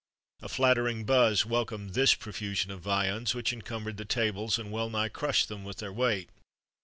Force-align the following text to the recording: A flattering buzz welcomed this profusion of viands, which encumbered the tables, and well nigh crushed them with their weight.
A 0.41 0.49
flattering 0.49 1.05
buzz 1.05 1.45
welcomed 1.45 1.93
this 1.93 2.15
profusion 2.15 2.71
of 2.71 2.81
viands, 2.81 3.35
which 3.35 3.53
encumbered 3.53 3.97
the 3.97 4.03
tables, 4.03 4.57
and 4.57 4.71
well 4.71 4.89
nigh 4.89 5.09
crushed 5.09 5.47
them 5.47 5.63
with 5.63 5.77
their 5.77 5.93
weight. 5.93 6.29